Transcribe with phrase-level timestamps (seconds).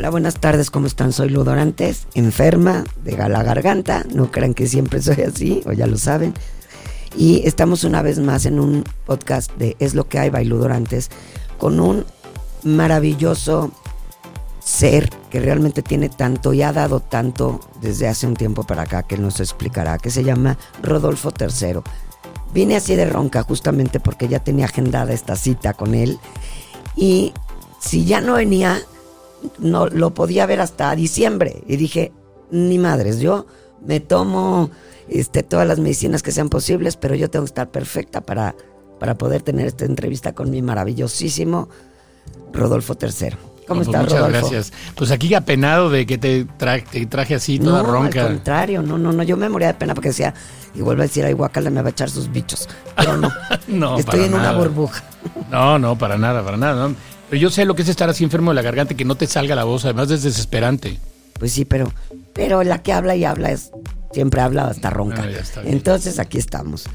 [0.00, 1.12] Hola, buenas tardes, ¿cómo están?
[1.12, 4.02] Soy Lu Dorantes, enferma de la garganta.
[4.14, 6.32] No crean que siempre soy así, o ya lo saben.
[7.18, 11.10] Y estamos una vez más en un podcast de Es lo que hay, Bailudorantes,
[11.58, 12.06] con un
[12.62, 13.72] maravilloso
[14.64, 19.02] ser que realmente tiene tanto y ha dado tanto desde hace un tiempo para acá
[19.02, 21.80] que nos explicará, que se llama Rodolfo III.
[22.54, 26.18] Vine así de ronca justamente porque ya tenía agendada esta cita con él
[26.96, 27.34] y
[27.80, 28.80] si ya no venía,
[29.58, 32.12] no lo podía ver hasta diciembre y dije,
[32.50, 33.46] ni madres, yo
[33.84, 34.70] me tomo
[35.08, 38.54] este, todas las medicinas que sean posibles, pero yo tengo que estar perfecta para,
[38.98, 41.68] para poder tener esta entrevista con mi maravillosísimo
[42.52, 43.30] Rodolfo III.
[43.66, 44.48] ¿Cómo Pues estás, muchas Rodolfo?
[44.50, 44.72] gracias.
[44.96, 48.22] Pues aquí apenado de que te, tra- te traje así toda no, ronca.
[48.22, 50.34] al contrario, no, no, no, yo me moría de pena porque decía,
[50.74, 52.68] y vuelvo a decir, ay, guacala, me va a echar sus bichos.
[52.96, 53.30] Pero no,
[53.68, 55.04] No, estoy en una burbuja.
[55.50, 56.88] No, no, para nada, para nada.
[56.88, 56.96] no.
[57.30, 59.28] Pero yo sé lo que es estar así enfermo de la garganta que no te
[59.28, 59.84] salga la voz.
[59.84, 60.98] Además es desesperante.
[61.38, 61.92] Pues sí, pero,
[62.32, 63.70] pero la que habla y habla es,
[64.12, 65.24] siempre habla hasta ronca.
[65.24, 65.60] Ah.
[65.64, 66.86] Entonces aquí estamos.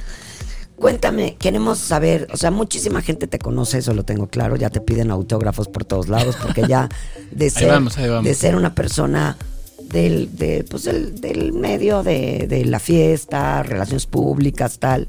[0.76, 4.82] Cuéntame, queremos saber, o sea, muchísima gente te conoce, eso lo tengo claro, ya te
[4.82, 6.90] piden autógrafos por todos lados, porque ya
[7.32, 8.26] de ser, vamos, ahí vamos.
[8.26, 9.38] De ser una persona
[9.82, 15.08] del, de, pues del, del medio de, de la fiesta, relaciones públicas, tal,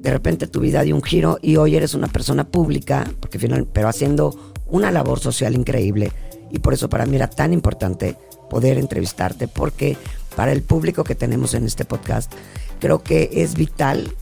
[0.00, 3.66] de repente tu vida dio un giro y hoy eres una persona pública, porque final,
[3.70, 6.12] pero haciendo una labor social increíble.
[6.50, 8.16] Y por eso para mí era tan importante
[8.48, 9.96] poder entrevistarte, porque
[10.36, 12.32] para el público que tenemos en este podcast,
[12.80, 14.14] creo que es vital,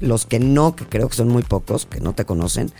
[0.00, 2.72] los que no, que creo que son muy pocos, que no te conocen,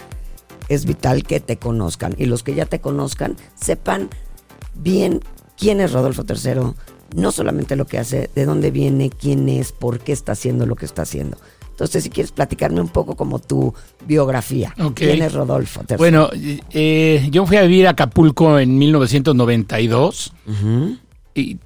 [0.69, 2.15] es vital que te conozcan.
[2.19, 4.09] Y los que ya te conozcan, sepan
[4.75, 5.21] bien
[5.57, 6.75] quién es Rodolfo III,
[7.15, 10.75] no solamente lo que hace, de dónde viene, quién es, por qué está haciendo lo
[10.75, 11.39] que está haciendo.
[11.77, 13.75] Entonces, si quieres platicarme un poco como tu
[14.07, 14.75] biografía.
[14.95, 15.83] ¿Quién es Rodolfo?
[15.99, 16.31] Bueno,
[16.73, 20.33] eh, yo fui a vivir a Acapulco en 1992.
[20.47, 20.97] Ujú.
[21.35, 21.59] Y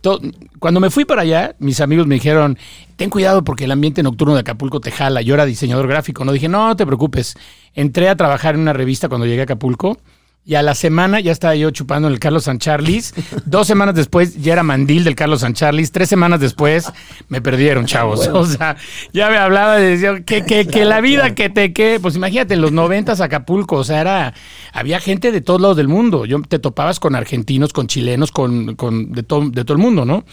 [0.58, 2.58] cuando me fui para allá, mis amigos me dijeron,
[2.96, 5.22] ten cuidado porque el ambiente nocturno de Acapulco te jala.
[5.22, 7.36] Yo era diseñador gráfico, no dije, no, no te preocupes.
[7.72, 9.96] Entré a trabajar en una revista cuando llegué a Acapulco
[10.44, 13.14] y a la semana ya estaba yo chupando en el Carlos San Charlis.
[13.44, 15.92] Dos semanas después ya era mandil del Carlos San Charlis.
[15.92, 16.90] Tres semanas después
[17.28, 18.28] me perdieron, chavos.
[18.40, 18.76] O sea,
[19.12, 22.54] ya me hablaba de decir que, que, que la vida que te que, pues imagínate,
[22.54, 24.34] en los noventas Acapulco, o sea, era,
[24.72, 26.24] había gente de todos lados del mundo.
[26.24, 30.06] Yo te topabas con argentinos, con chilenos, con, con de, todo de todo el mundo,
[30.06, 30.24] ¿no?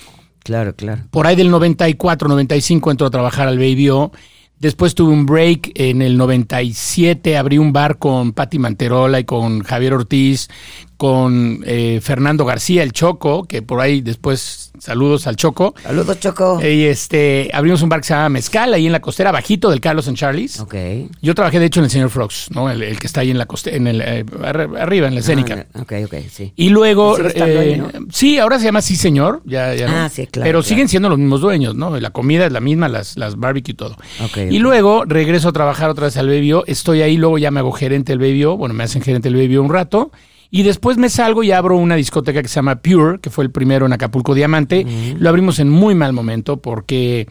[0.43, 1.03] Claro, claro.
[1.11, 4.11] Por ahí del 94, 95 entró a trabajar al Baby O.
[4.59, 9.61] Después tuve un break en el 97, abrí un bar con Patti Manterola y con
[9.61, 10.49] Javier Ortiz,
[10.97, 15.75] con eh, Fernando García, el Choco, que por ahí después saludos al Choco.
[15.83, 16.59] Saludos, Choco.
[16.61, 19.79] Y este, abrimos un bar que se llama Mezcal, ahí en la costera, bajito del
[19.79, 20.59] Carlos and Charlie's.
[20.59, 20.75] ok.
[21.21, 22.69] Yo trabajé, de hecho, en el señor Frogs, ¿no?
[22.69, 25.19] El, el que está ahí en la coste, en el, eh, arri- arriba, en la
[25.19, 25.67] escénica.
[25.73, 26.51] Ah, ok, ok, sí.
[26.55, 27.89] Y luego, ¿Sigue estando ahí, eh, no?
[28.11, 30.09] sí, ahora se llama Sí Señor, ya, ya Ah, no.
[30.09, 30.63] sí, claro, Pero claro.
[30.63, 31.97] siguen siendo los mismos dueños, ¿no?
[31.99, 33.95] La comida es la misma, las, las barbecue y todo.
[34.23, 36.63] Ok, Y luego regreso a trabajar otra vez al Baby O.
[36.65, 38.57] estoy ahí, luego ya me hago gerente del Baby O.
[38.57, 40.11] bueno, me hacen gerente del Baby O un rato,
[40.49, 43.51] y después me salgo y abro una discoteca que se llama Pure, que fue el
[43.51, 44.85] primero en Acapulco Diamante.
[45.19, 47.27] Lo abrimos en muy mal momento porque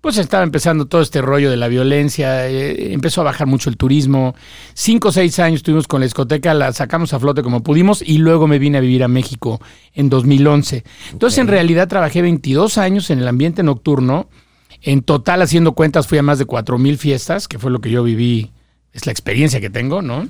[0.00, 3.76] pues estaba empezando todo este rollo de la violencia, eh, empezó a bajar mucho el
[3.76, 4.34] turismo.
[4.72, 8.18] Cinco o seis años estuvimos con la discoteca, la sacamos a flote como pudimos y
[8.18, 9.60] luego me vine a vivir a México
[9.92, 10.84] en 2011.
[11.12, 14.28] Entonces, en realidad, trabajé 22 años en el ambiente nocturno.
[14.82, 17.90] En total, haciendo cuentas, fui a más de 4 mil fiestas, que fue lo que
[17.90, 18.52] yo viví,
[18.94, 20.26] es la experiencia que tengo, ¿no?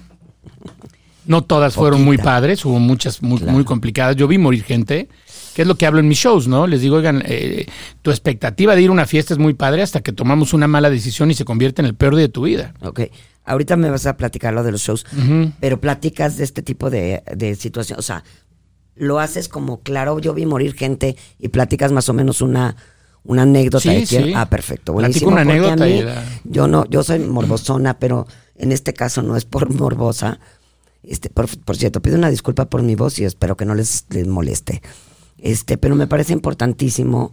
[1.31, 3.53] No todas fueron muy padres, hubo muchas muy, Claro.
[3.53, 4.17] muy complicadas.
[4.17, 5.09] Yo vi morir gente,
[5.55, 6.67] que es lo que hablo en mis shows, ¿no?
[6.67, 7.67] Les digo, oigan, eh,
[8.03, 10.91] tu expectativa de ir a una fiesta es muy padre hasta que tomamos una mala
[10.91, 12.75] decisión y se convierte en el peor día de tu vida.
[12.83, 13.03] Ok.
[13.45, 15.07] Ahorita me vas a platicar lo de los shows,
[15.61, 17.99] pero platicas de este tipo de, de situación.
[17.99, 18.25] O sea,
[18.97, 22.75] lo haces como, claro, yo vi morir gente y platicas más o menos una,
[23.23, 24.25] una anécdota Sí, de quién.
[24.25, 24.33] sí.
[24.35, 24.93] Ah, perfecto.
[24.95, 25.31] Buenísimo.
[25.31, 28.27] una a anécdota mí, la- Yo no, yo soy morbosona, pero
[28.57, 30.39] en este caso no es por morbosa.
[31.03, 34.07] Este, por, por cierto, pido una disculpa por mi voz y espero que no les,
[34.11, 34.83] les moleste.
[35.39, 37.33] Este, pero me parece importantísimo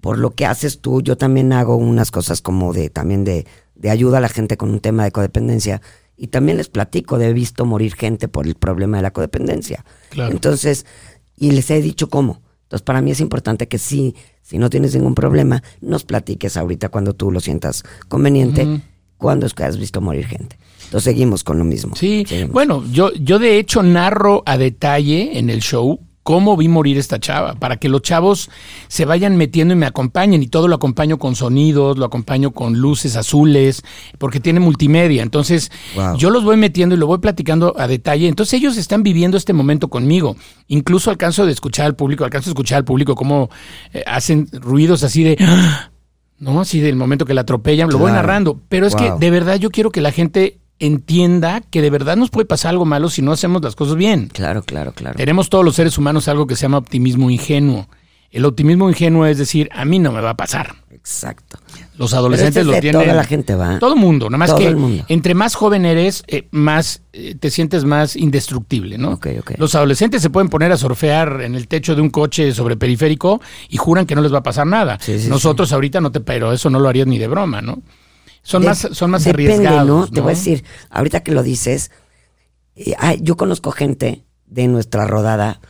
[0.00, 1.00] por lo que haces tú.
[1.02, 4.70] Yo también hago unas cosas como de también de, de ayuda a la gente con
[4.70, 5.80] un tema de codependencia.
[6.16, 9.84] Y también les platico de he visto morir gente por el problema de la codependencia.
[10.10, 10.32] Claro.
[10.32, 10.86] Entonces,
[11.36, 12.42] y les he dicho cómo.
[12.64, 16.88] Entonces, para mí es importante que sí, si no tienes ningún problema, nos platiques ahorita
[16.88, 18.82] cuando tú lo sientas conveniente,
[19.16, 20.58] cuando es que has visto morir gente.
[20.94, 21.96] Entonces, seguimos con lo mismo.
[21.96, 22.52] Sí, Seguimos.
[22.52, 27.18] bueno, yo, yo de hecho narro a detalle en el show cómo vi morir esta
[27.18, 28.48] chava, para que los chavos
[28.86, 32.78] se vayan metiendo y me acompañen, y todo lo acompaño con sonidos, lo acompaño con
[32.78, 33.82] luces azules,
[34.18, 36.16] porque tiene multimedia, entonces Wow.
[36.16, 39.52] yo los voy metiendo y lo voy platicando a detalle, entonces ellos están viviendo este
[39.52, 40.36] momento conmigo,
[40.68, 43.50] incluso alcanzo de escuchar al público, alcanzo de escuchar al público cómo
[43.92, 45.36] eh, hacen ruidos así de...
[45.40, 45.90] "Ah",
[46.38, 46.60] ¿no?
[46.60, 48.60] Así del momento que la atropellan, lo voy narrando.
[48.68, 49.18] Pero es Wow.
[49.18, 52.70] que de verdad yo quiero que la gente entienda que de verdad nos puede pasar
[52.70, 54.28] algo malo si no hacemos las cosas bien.
[54.32, 55.16] Claro, claro, claro.
[55.16, 57.88] Tenemos todos los seres humanos algo que se llama optimismo ingenuo.
[58.30, 60.74] El optimismo ingenuo es decir, a mí no me va a pasar.
[60.90, 61.58] Exacto.
[61.98, 63.02] Los adolescentes es lo tienen.
[63.02, 63.78] toda la gente, ¿va?
[63.78, 65.04] Todo el mundo, nada más Todo que el mundo.
[65.08, 69.20] entre más joven eres, eh, más eh, te sientes más indestructible, ¿no?
[69.58, 73.40] Los adolescentes se pueden poner a surfear en el techo de un coche sobre periférico
[73.68, 74.98] y juran que no les va a pasar nada.
[75.00, 77.82] Sí, sí, Nosotros ahorita no te, pero eso no lo harías ni de broma, ¿no?
[78.44, 79.86] Son De- más, son más depende, arriesgados.
[79.88, 80.06] ¿no?
[80.06, 81.90] Te voy a decir, ahorita que lo dices,
[82.76, 85.60] eh, ay, yo conozco gente de nuestra rodada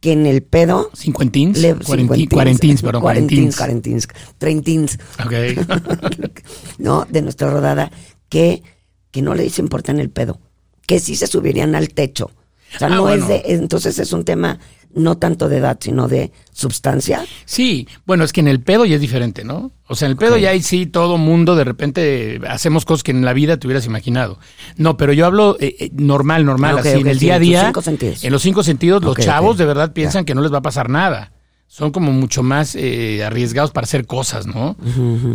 [0.00, 1.58] que en el pedo ¿Cincuentins?
[1.58, 4.06] le Cuarenti- cincuentins, Cuarentins, perdón, cuarentins, cuarentins.
[4.06, 6.28] cuarentins, treintins, Ok.
[6.78, 7.90] no, de nuestra rodada,
[8.28, 8.62] que,
[9.10, 10.40] que no les importa en el pedo,
[10.86, 12.30] que sí se subirían al techo.
[12.74, 13.22] O sea, Ah, no bueno.
[13.22, 14.58] es de, entonces es un tema
[14.94, 17.24] no tanto de edad, sino de sustancia.
[17.44, 19.72] Sí, bueno, es que en el pedo ya es diferente, ¿no?
[19.88, 23.10] O sea, en el pedo ya hay sí todo mundo, de repente hacemos cosas que
[23.10, 24.38] en la vida te hubieras imaginado.
[24.76, 27.64] No, pero yo hablo eh, eh, normal, normal, así, en el sí, día a día.
[27.66, 28.24] cinco sentidos.
[28.24, 30.88] En los cinco sentidos, los chavos de verdad piensan que no les va a pasar
[30.88, 31.32] nada.
[31.66, 34.76] Son como mucho más eh, arriesgados para hacer cosas, ¿no?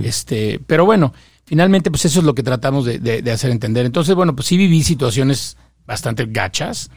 [0.03, 1.13] Este, pero bueno,
[1.45, 3.85] finalmente, pues eso es lo que tratamos de, de- de hacer entender.
[3.85, 6.89] Entonces, bueno, pues sí viví situaciones bastante gachas.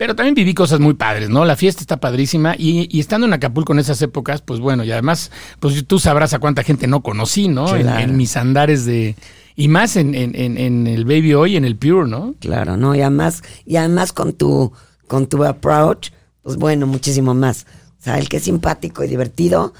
[0.00, 1.44] Pero también viví cosas muy padres, ¿no?
[1.44, 4.90] La fiesta está padrísima y, y estando en Acapulco en esas épocas, pues bueno, y
[4.90, 7.76] además, pues tú sabrás a cuánta gente no conocí, ¿no?
[7.76, 8.00] En, Claro.
[8.00, 9.14] en mis andares de...
[9.56, 12.34] Y más en, en, en, en el Baby Hoy, en el Pure, ¿no?
[12.40, 12.94] Claro, ¿no?
[12.94, 14.72] Y además, y además con tu,
[15.06, 17.66] con tu approach, pues bueno, muchísimo más.
[18.00, 19.74] O sea, el que es simpático y divertido,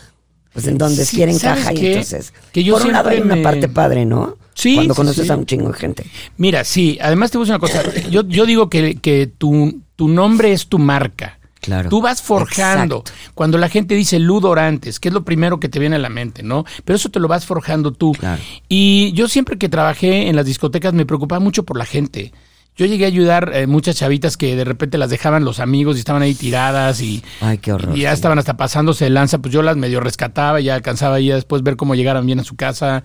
[0.52, 2.34] pues en donde Sí, quiere ¿sabes encaja y entonces.
[2.52, 4.36] Que yo por un lado hay una me- parte padre, ¿no?
[4.52, 5.32] Sí, Cuando sí, conoces sí.
[5.32, 6.04] a un chingo de gente.
[6.36, 8.08] Mira, sí, además te voy a decir una cosa.
[8.10, 11.38] Yo, yo digo que, que tu, tu nombre es tu marca.
[11.60, 11.90] Claro.
[11.90, 13.00] Tú vas forjando.
[13.00, 13.32] Exacto.
[13.34, 16.42] Cuando la gente dice Ludorantes, que es lo primero que te viene a la mente,
[16.42, 16.64] ¿no?
[16.86, 18.12] Pero eso te lo vas forjando tú.
[18.12, 18.40] Claro.
[18.66, 22.32] Y yo siempre que trabajé en las discotecas me preocupaba mucho por la gente.
[22.78, 25.98] Yo llegué a ayudar eh, muchas chavitas que de repente las dejaban los amigos y
[25.98, 27.94] estaban ahí tiradas y, Ay, qué horror.
[27.94, 31.16] y ya estaban hasta pasándose de lanza, pues yo las medio rescataba y ya alcanzaba
[31.16, 33.04] ahí a después ver cómo llegaran bien a su casa.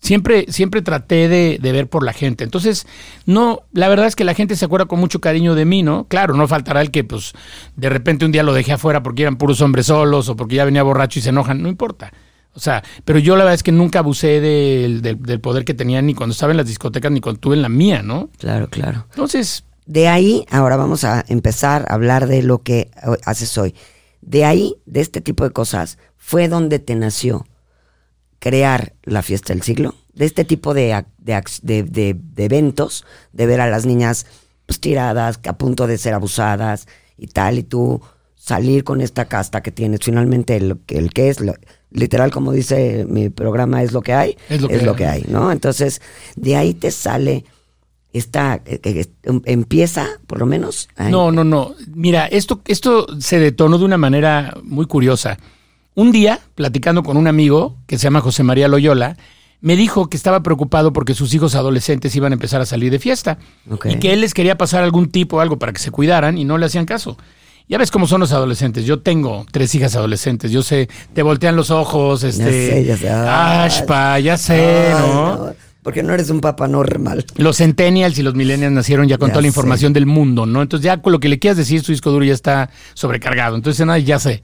[0.00, 2.42] Siempre, siempre traté de, de ver por la gente.
[2.42, 2.86] Entonces,
[3.26, 6.06] no, la verdad es que la gente se acuerda con mucho cariño de mí, ¿no?
[6.08, 7.32] Claro, no faltará el que, pues,
[7.76, 10.64] de repente un día lo dejé afuera porque eran puros hombres solos o porque ya
[10.64, 12.12] venía borracho y se enojan, no importa.
[12.54, 15.74] O sea, pero yo la verdad es que nunca abusé del, del- del poder que
[15.74, 18.30] tenía ni cuando estaba en las discotecas ni cuando estuve en la mía, ¿no?
[18.38, 19.06] Claro, claro.
[19.10, 23.74] Entonces, De ahí, ahora vamos a empezar a hablar de lo que hoy- haces hoy.
[24.22, 27.44] De ahí, de este tipo de cosas, fue donde te nació
[28.40, 29.94] crear la fiesta del siglo.
[30.12, 34.26] De este tipo de, de, de- de- eventos, de ver a las niñas
[34.66, 38.00] pues, tiradas, que a punto de ser abusadas y tal, y tú
[38.34, 40.00] salir con esta casta que tienes.
[40.02, 41.54] Finalmente, el, el que es, lo-
[41.92, 45.22] literal, como dice mi programa, es lo que hay, Es lo que hay.
[45.22, 45.52] hay, ¿no?
[45.52, 46.00] Entonces,
[46.36, 47.44] de ahí te sale
[48.12, 50.88] esta, eh, eh, em- empieza, por lo menos.
[51.10, 51.74] No, no, no.
[51.94, 55.38] Mira, esto, esto se detonó de una manera muy curiosa.
[56.00, 59.18] Un día, platicando con un amigo que se llama José María Loyola,
[59.60, 62.98] me dijo que estaba preocupado porque sus hijos adolescentes iban a empezar a salir de
[62.98, 63.36] fiesta
[63.84, 66.46] y que él les quería pasar algún tipo o algo para que se cuidaran y
[66.46, 67.18] no le hacían caso.
[67.68, 68.86] Ya ves cómo son los adolescentes.
[68.86, 70.50] Yo tengo tres hijas adolescentes.
[70.50, 73.10] Yo sé, te voltean los ojos, este, sé, ya sé.
[73.10, 75.52] Ashpa, ya sé, Ay, ¿no?
[75.82, 77.26] Porque no eres un papá normal.
[77.36, 79.48] Los centennials y los millennials nacieron ya con Ya toda la sé.
[79.48, 80.62] información del mundo, ¿no?
[80.62, 83.54] Entonces ya con lo que le quieras decir, su disco duro ya está sobrecargado.
[83.54, 84.42] Entonces, nada, ya sé.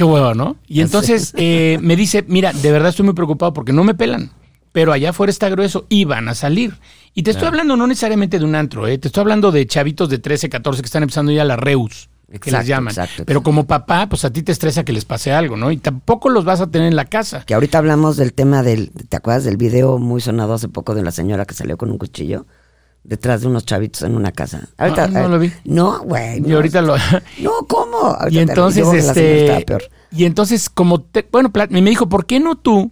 [0.00, 0.56] Qué huevo, ¿no?
[0.66, 4.30] Y entonces eh, me dice, mira, de verdad estoy muy preocupado porque no me pelan.
[4.72, 6.78] Pero allá afuera está grueso y van a salir.
[7.12, 8.96] Y te estoy hablando no necesariamente de un antro, ¿eh?
[8.96, 12.08] te estoy hablando de chavitos de 13, 14 que están empezando ya la Reus,
[12.40, 12.92] que les llaman.
[12.92, 15.70] exacto, Pero como papá, pues a ti te estresa que les pase algo, ¿no?
[15.70, 17.44] Y tampoco los vas a tener en la casa.
[17.44, 18.92] Que ahorita hablamos del tema del.
[19.06, 21.98] ¿Te acuerdas del video muy sonado hace poco de la señora que salió con un
[21.98, 22.46] cuchillo?
[23.02, 24.68] Detrás de unos chavitos en una casa.
[24.76, 25.50] Ahorita, Ah, no lo vi.
[25.64, 26.38] No, güey.
[26.38, 26.56] Y no.
[26.56, 26.96] ahorita lo...
[27.40, 27.96] No, ¿cómo?
[27.98, 29.66] Ahorita Y entonces, este,
[30.12, 32.90] y entonces como, te- bueno, me dijo, ¿por qué no tú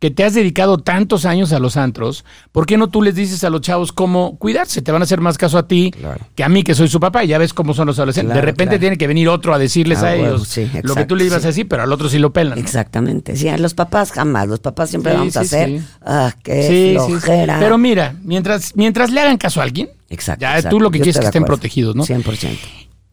[0.00, 3.42] que te has dedicado tantos años a los antros, ¿por qué no tú les dices
[3.42, 4.80] a los chavos cómo cuidarse?
[4.80, 6.20] Te van a hacer más caso a ti Claro.
[6.36, 8.28] que a mí, que soy su papá, y ya ves cómo son los adolescentes.
[8.32, 8.80] Claro, de repente claro.
[8.80, 11.40] tiene que venir otro a decirles Ah, a ellos sí, lo que tú le ibas
[11.42, 11.46] sí.
[11.46, 12.58] a decir, pero al otro sí lo pelan.
[12.58, 13.34] Exactamente.
[13.36, 14.46] Sí, a los papás jamás.
[14.46, 15.80] Los papás siempre Sí, vamos a hacer.
[16.00, 17.58] Ah, qué flojera.
[17.58, 20.42] Pero mira, mientras, mientras le hagan caso a alguien, Exacto.
[20.42, 20.76] ya exacto.
[20.76, 22.04] tú lo que Yo quieres es que estén protegidos, ¿no?
[22.04, 22.56] 100%.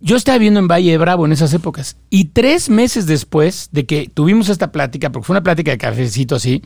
[0.06, 3.88] Yo estaba viendo en Valle de Bravo en esas épocas y tres meses después de
[3.88, 6.62] que tuvimos esta plática, porque fue una plática de cafecito así,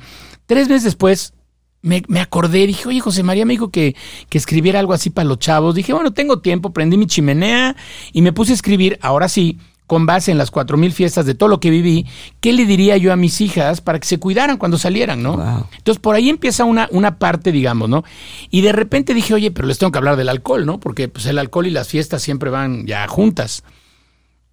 [0.45, 1.33] tres meses después
[1.81, 3.95] me, me acordé, dije, oye, José María me dijo que,
[4.27, 5.73] que escribiera algo así para los chavos.
[5.73, 7.77] Dije, bueno, tengo tiempo, prendí mi chimenea
[8.11, 9.57] y me puse a escribir, ahora sí,
[9.89, 12.05] con base en las cuatro mil fiestas de todo lo que viví,
[12.41, 15.37] ¿qué le diría yo a mis hijas para que se cuidaran cuando salieran, no?
[15.37, 15.65] Wow.
[15.75, 18.03] Entonces por ahí empieza una, una parte, digamos, ¿no?
[18.51, 20.79] Y de repente dije, oye, pero les tengo que hablar del alcohol, ¿no?
[20.79, 23.63] Porque pues el alcohol y las fiestas siempre van ya juntas.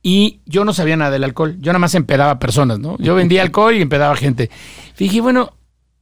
[0.02, 1.58] Y yo no sabía nada del alcohol.
[1.60, 2.96] Yo nada más empedaba personas, ¿no?
[2.96, 4.48] Yo vendía alcohol y empedaba gente.
[4.96, 5.52] Dije, bueno,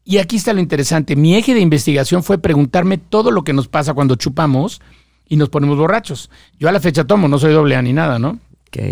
[0.04, 1.16] y aquí está lo interesante.
[1.16, 4.80] Mi eje de investigación fue preguntarme todo lo que nos pasa cuando chupamos
[5.28, 6.30] y nos ponemos borrachos.
[6.56, 8.38] Yo a la fecha tomo, no soy doble A ni nada, ¿no?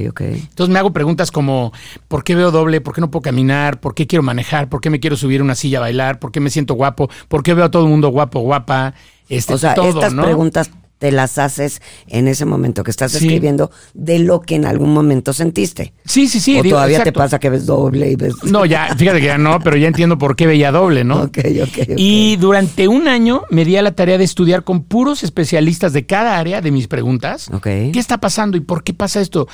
[0.09, 0.21] Ok.
[0.21, 1.73] Entonces me hago preguntas como,
[2.09, 2.81] ¿por qué veo doble?
[2.81, 3.81] ¿Por qué no puedo caminar?
[3.81, 4.69] ¿Por qué quiero manejar?
[4.69, 6.19] ¿Por qué me quiero subir a una silla a bailar?
[6.19, 7.09] ¿Por qué me siento guapo?
[7.29, 8.95] ¿Por qué veo a todo el mundo guapo, guapa?
[9.29, 10.25] Este, O sea, todo, estas ¿no?
[10.25, 10.71] preguntas
[11.03, 13.27] te las haces en ese momento que estás Sí.
[13.27, 15.95] escribiendo de lo que en algún momento sentiste.
[16.05, 16.61] Sí, sí, sí.
[16.61, 18.35] o digo, todavía te pasa que ves doble y ves.
[18.45, 21.23] No, ya, fíjate que ya no, pero ya entiendo por qué veía doble, ¿no?
[21.23, 21.95] Ok, ok, ok.
[21.97, 26.07] Y durante un año me di a la tarea de estudiar con puros especialistas de
[26.07, 27.49] cada área de mis preguntas.
[27.53, 27.65] Ok.
[27.65, 29.49] ¿Qué está pasando y por qué pasa esto?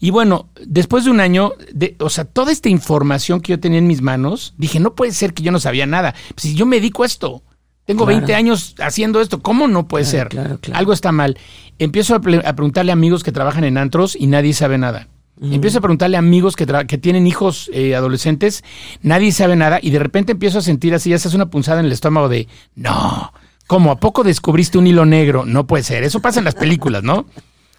[0.00, 3.80] Y bueno, después de un año, de, o sea, toda esta información que yo tenía
[3.80, 6.14] en mis manos, dije, no puede ser que yo no sabía nada.
[6.34, 7.42] Pues, si yo me dedico a esto,
[7.86, 8.18] tengo Claro.
[8.18, 10.28] 20 años haciendo esto, ¿cómo no puede Claro, ser?
[10.28, 10.78] claro, claro.
[10.78, 11.38] Algo está mal.
[11.78, 15.08] Empiezo a, preguntarle a amigos que trabajan en antros y nadie sabe nada.
[15.40, 16.66] Empiezo a preguntarle a amigos que,
[16.98, 18.64] tienen hijos eh, adolescentes,
[19.02, 21.80] nadie sabe nada y de repente empiezo a sentir así, ya se hace una punzada
[21.80, 23.32] en el estómago de, no,
[23.66, 23.90] ¿cómo?
[23.92, 25.44] ¿A poco descubriste un hilo negro?
[25.44, 27.26] No puede ser, eso pasa en las películas, ¿no?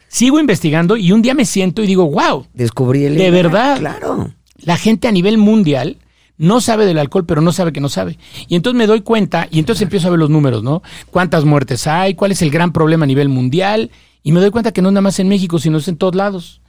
[0.08, 3.18] Sigo investigando y un día me siento y digo, wow, Descubrí el.
[3.18, 3.80] De verdad.
[3.80, 4.32] Claro.
[4.60, 5.98] la gente a nivel mundial
[6.38, 8.18] no sabe del alcohol, pero no sabe que no sabe.
[8.48, 10.82] Y entonces me doy cuenta y entonces empiezo a ver los números, ¿no?
[11.12, 12.14] ¿Cuántas muertes hay?
[12.14, 13.92] ¿Cuál es el gran problema a nivel mundial?
[14.24, 16.16] Y me doy cuenta que no es nada más en México, sino es en todos
[16.16, 16.62] lados.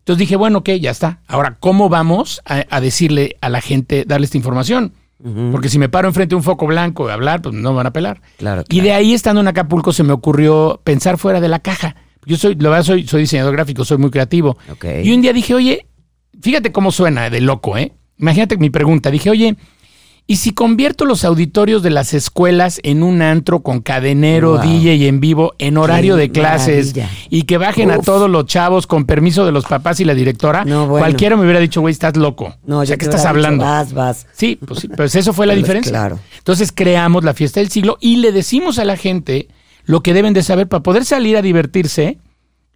[0.00, 1.20] Entonces dije, bueno, ok, ya está.
[1.26, 4.92] Ahora, ¿cómo vamos a, a decirle a la gente, darle esta información?
[5.52, 7.86] Porque si me paro enfrente de un foco blanco a hablar, pues no me van
[7.86, 8.20] a pelar.
[8.36, 11.96] Claro, Y de ahí, estando en Acapulco, se me ocurrió pensar fuera de la caja.
[12.26, 14.58] Yo soy, la verdad, soy, soy diseñador gráfico, soy muy creativo.
[14.70, 14.84] Ok.
[15.02, 15.86] Y un día dije, oye,
[16.42, 17.92] fíjate cómo suena de loco, ¿eh?
[18.18, 19.10] Imagínate mi pregunta.
[19.10, 19.56] Dije, oye,
[20.26, 24.62] ¿y si convierto los auditorios de las escuelas en un antro con cadenero, Wow.
[24.62, 27.10] DJ y en vivo en horario Qué de clases maravilla.
[27.28, 30.64] y que bajen a todos los chavos con permiso de los papás y la directora?
[30.64, 31.04] No, bueno.
[31.04, 32.54] Cualquiera me hubiera dicho, güey, estás loco.
[32.66, 33.64] No, o sea, yo ¿qué te estás dicho, hablando?
[33.64, 34.26] Vas, vas.
[34.32, 35.92] Sí, pues sí, pues eso fue la Pues, diferencia.
[35.92, 36.18] claro.
[36.38, 39.48] Entonces creamos la fiesta del siglo y le decimos a la gente
[39.84, 42.16] lo que deben de saber para poder salir a divertirse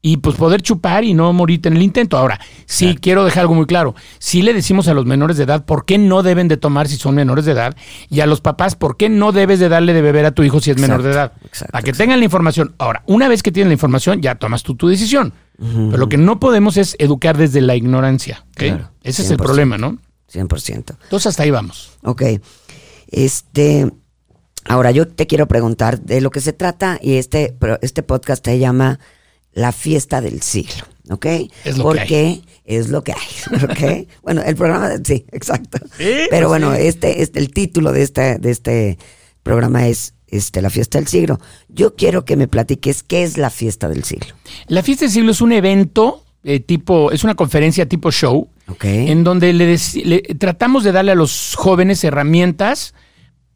[0.00, 2.16] y pues poder chupar y no morirte en el intento.
[2.16, 3.94] Ahora, sí quiero dejar algo muy claro.
[4.18, 6.96] Sí le decimos a los menores de edad por qué no deben de tomar si
[6.96, 7.76] son menores de edad
[8.08, 10.60] y a los papás por qué no debes de darle de beber a tu hijo
[10.60, 11.32] si es menor de edad.
[11.44, 12.04] Exacto, para que exacto.
[12.04, 12.74] tengan la información.
[12.78, 15.32] Ahora, una vez que tienen la información, ya tomas tú tu decisión.
[15.58, 18.46] Pero lo que no podemos es educar desde la ignorancia.
[18.54, 19.42] Claro, Ese es el 100%.
[19.42, 19.98] problema, ¿no?
[20.32, 20.96] 100%.
[21.02, 21.98] Entonces hasta ahí vamos.
[22.04, 22.22] Ok.
[23.08, 23.90] Este.
[24.66, 28.58] Ahora yo te quiero preguntar de lo que se trata y este, este podcast se
[28.58, 29.00] llama
[29.58, 31.26] La fiesta del siglo, ¿ok?
[31.64, 32.44] Es lo Porque que hay.
[32.64, 33.64] es lo que hay,
[34.04, 34.08] ¿ok?
[34.22, 35.78] bueno, el programa, sí, exacto.
[35.96, 36.86] Sí, Pero pues bueno, sí.
[36.86, 38.98] este, este, el título de este, de este
[39.42, 41.40] programa es este, La fiesta del siglo.
[41.68, 44.34] Yo quiero que me platiques qué es la fiesta del siglo,
[44.66, 48.84] La fiesta del siglo es un evento eh, tipo, es una conferencia tipo show, ¿ok?
[48.84, 52.94] en donde le- tratamos de darle a los jóvenes herramientas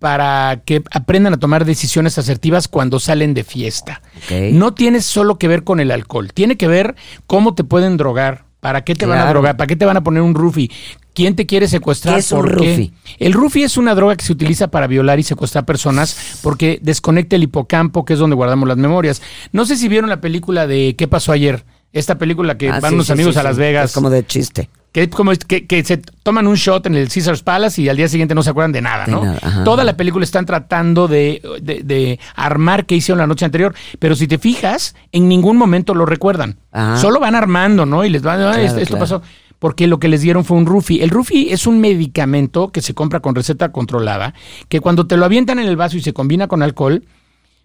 [0.02, 4.02] para que aprendan a tomar decisiones asertivas cuando salen de fiesta.
[4.50, 6.96] No tiene solo que ver con el alcohol, tiene que ver
[7.28, 10.02] cómo te pueden drogar, para qué te van a drogar, para qué te van a
[10.02, 10.70] poner un roofie,
[11.14, 12.92] quién te quiere secuestrar, ¿Qué es un roofie?
[13.20, 17.36] El roofie es una droga que se utiliza para violar y secuestrar personas porque desconecta
[17.36, 19.22] el hipocampo, que es donde guardamos las memorias.
[19.52, 21.64] No sé si vieron la película de ¿Qué pasó ayer?
[21.92, 23.56] Esta película que Ah, van sí, unos sí, amigos sí, a Las.
[23.56, 23.90] Vegas.
[23.90, 24.68] Es como de chiste.
[24.92, 28.08] Que, como, que, que se toman un shot en el Caesars Palace y al día
[28.08, 29.24] siguiente no se acuerdan de nada, De ¿no?
[29.24, 29.64] nada.
[29.64, 34.14] Toda la película están tratando de, de- de armar qué hicieron la noche anterior, pero
[34.14, 36.58] si te fijas, en ningún momento lo recuerdan.
[36.72, 36.98] Ajá.
[36.98, 38.04] Solo van armando, ¿no?
[38.04, 39.00] Y les van, "Ah, Claro, esto, esto claro.
[39.20, 39.22] pasó.
[39.58, 41.02] Porque lo que les dieron fue un roofie.
[41.02, 44.34] El roofie es un medicamento que se compra con receta controlada,
[44.68, 47.04] que cuando te lo avientan en el vaso y se combina con alcohol,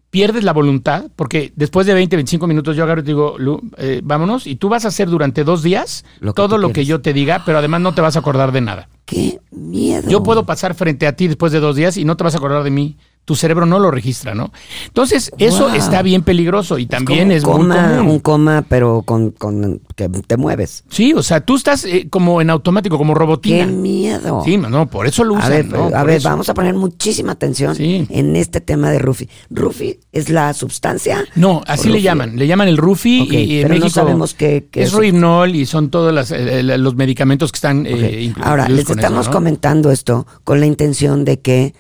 [0.10, 3.62] pierdes la voluntad, porque después de 20, 25 minutos yo agarro y te digo, Lu,
[3.78, 7.02] eh, vámonos, y tú vas a hacer durante dos días Lo todo lo que yo
[7.02, 8.90] te diga, pero además no te vas a acordar de nada.
[9.06, 10.10] Qué miedo.
[10.10, 12.38] Yo puedo pasar frente a ti después de dos días y no te vas a
[12.38, 12.98] acordar de mí.
[13.28, 14.54] Tu cerebro no lo registra, ¿no?
[14.86, 15.76] Entonces, eso Wow.
[15.76, 18.12] está bien peligroso y también Como es muy coma, común.
[18.14, 20.86] Un coma, pero con, con que te mueves.
[20.90, 23.66] Sí, o sea, tú estás eh, como en automático, como Qué robotina.
[23.68, 24.44] miedo.
[24.46, 25.46] Sí, no, por eso lo usan.
[25.46, 25.90] a ver, ¿no?
[25.94, 28.08] a ver, vamos a poner muchísima atención Sí.
[28.10, 29.28] en este tema de Rufi.
[29.50, 31.26] Rufi es la sustancia.
[31.36, 32.38] No, así ¿O le llaman.
[32.38, 34.94] Le llaman el Rufi y, y en pero no sabemos qué- qué es es.
[34.94, 38.00] Rohypnol y son todos las, eh, eh, los medicamentos que están eh, Ok.
[38.22, 39.36] incluidos Ahora, les estamos eso, ¿no?
[39.36, 41.74] comentando esto con la intención de que,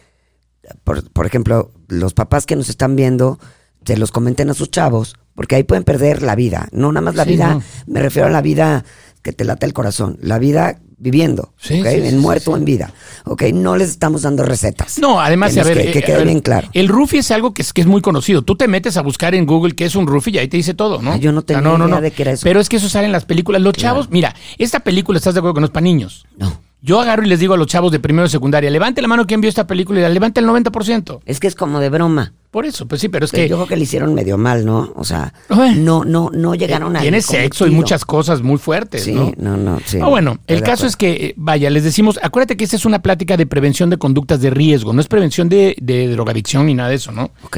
[0.83, 3.39] por, por ejemplo, los papás que nos están viendo,
[3.85, 6.67] se los comenten a sus chavos, porque ahí pueden perder la vida.
[6.71, 7.63] No nada más la Sí, vida, no.
[7.87, 8.83] me refiero a la vida
[9.21, 12.91] que te lata el corazón, la vida viviendo, en muerto o en vida.
[13.25, 13.43] ¿ok?
[13.53, 14.97] No les estamos dando recetas.
[14.99, 16.69] No, además, a ver, que, que eh, quede bien claro.
[16.73, 18.41] El Rufi es algo que es, que es muy conocido.
[18.41, 20.73] Tú te metes a buscar en Google qué es un Rufi y ahí te dice
[20.73, 21.11] todo, ¿no?
[21.13, 22.43] Ah, yo no O sea, tenía idea de que era eso.
[22.43, 23.61] Pero es que eso sale en las películas.
[23.61, 23.95] Los Claro.
[23.95, 26.25] chavos, mira, esta película, ¿estás de acuerdo que no es para niños?
[26.37, 26.59] No.
[26.87, 29.27] Yo agarro y les digo a los chavos de primero y secundaria, levante la mano
[29.27, 31.19] quien vio esta película y la levante el 90%.
[31.25, 32.31] Es que es como de broma.
[32.49, 34.65] Por eso, pues sí, pero es Pero que yo creo que le hicieron medio mal,
[34.65, 34.93] ¿no?
[34.95, 35.33] O sea,
[35.75, 37.01] no, no, no llegaron a.
[37.01, 39.33] tiene sexo y muchas cosas muy fuertes, Sí, ¿no?
[39.37, 39.99] no, no, sí.
[40.01, 40.87] Ah, bueno, el caso acuerdo.
[40.87, 43.97] es que, eh, vaya, les decimos, acuérdate que esta es una plática de prevención de
[43.97, 47.31] conductas de riesgo, no es prevención de, de drogadicción ni nada de eso, ¿no?
[47.43, 47.57] Ok.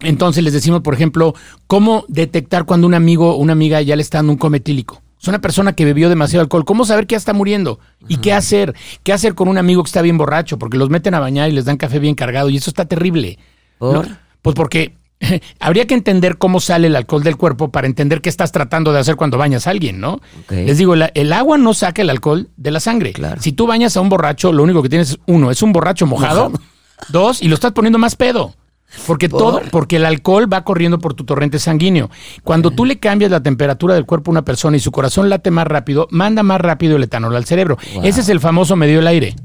[0.00, 1.36] Entonces les decimos, por ejemplo,
[1.68, 5.02] cómo detectar cuando un amigo o una amiga ya le está dando un cometílico.
[5.20, 6.64] Es una persona que bebió demasiado alcohol.
[6.64, 7.78] ¿Cómo saber que ya está muriendo?
[8.08, 8.74] ¿Y qué hacer?
[9.02, 10.58] ¿Qué hacer con un amigo que está bien borracho?
[10.58, 13.38] Porque los meten a bañar y les dan café bien cargado y eso está terrible.
[13.78, 14.08] ¿Por?
[14.08, 14.96] No, pues porque
[15.60, 19.00] habría que entender cómo sale el alcohol del cuerpo para entender qué estás tratando de
[19.00, 20.20] hacer cuando bañas a alguien, ¿no?
[20.64, 23.12] Les digo, la- el agua no saca el alcohol de la sangre.
[23.12, 23.42] Claro.
[23.42, 26.06] Si tú bañas a un borracho, lo único que tienes es, uno, es un borracho
[26.06, 26.64] mojado, Mojado.
[27.10, 28.54] dos, y lo estás poniendo más pedo.
[29.06, 29.38] Porque ¿Por?
[29.40, 32.10] todo, porque el alcohol va corriendo por tu torrente sanguíneo.
[32.42, 35.50] Cuando tú le cambias la temperatura del cuerpo a una persona y su corazón late
[35.50, 37.78] más rápido, manda más rápido el etanol al cerebro.
[37.94, 38.04] Wow.
[38.04, 39.36] Ese es el famoso medio del aire.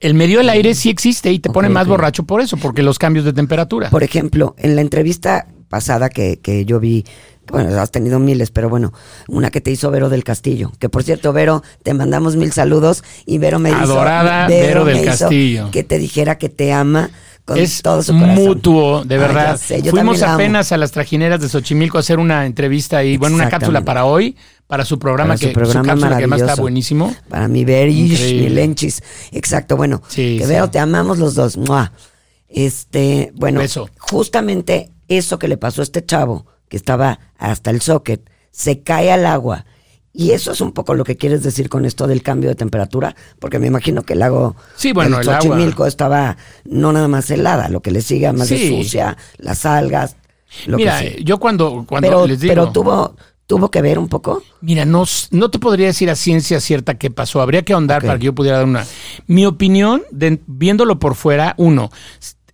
[0.00, 2.98] El medio del aire sí existe y te pone más borracho por eso, porque los
[2.98, 3.88] cambios de temperatura.
[3.90, 7.04] Por ejemplo, en la entrevista pasada que, que yo vi,
[7.50, 8.92] bueno, has tenido miles, pero bueno,
[9.26, 13.04] una que te hizo Vero del Castillo, que por cierto, Vero, te mandamos mil saludos
[13.24, 15.70] y Vero me hizo- Adorada Vero del Castillo.
[15.72, 17.10] que te dijera que te ama
[17.46, 18.34] con es todo su corazón.
[18.34, 19.52] mutuo, de Ay, verdad.
[19.52, 23.16] ya sé, yo Fuimos apenas a las trajineras de Xochimilco a hacer una entrevista y,
[23.16, 26.14] bueno, una cápsula para hoy, para su programa, Para su que programa su cápsula que
[26.16, 27.14] además está buenísimo.
[27.28, 28.42] Para mi Increíble.
[28.42, 29.02] mi Lenchis.
[29.32, 30.50] Exacto, bueno, Sí, que sí.
[30.50, 31.56] Vero, te amamos los dos.
[31.56, 31.92] ¡Mua!
[32.48, 33.88] Este, bueno, Beso.
[33.98, 39.12] justamente eso que le pasó a este chavo, que estaba hasta el socket, se cae
[39.12, 39.66] al agua.
[40.18, 43.14] Y eso es un poco lo que quieres decir con esto del cambio de temperatura,
[43.38, 45.42] porque me imagino que el lago Sí, bueno, el agua.
[45.42, 48.68] Xochimilco estaba no nada más helada, lo que le sigue más de Sí.
[48.82, 50.16] sucia, las algas,
[50.66, 52.50] lo Mira, que yo cuando, cuando Pero, les digo...
[52.54, 53.14] pero tuvo,
[53.46, 54.42] tuvo que ver un poco.
[54.62, 57.42] Mira, no, no te podría decir a ciencia cierta qué pasó.
[57.42, 58.86] Habría que ahondar para que yo pudiera dar una.
[59.26, 61.90] Mi opinión, de- viéndolo por fuera, uno,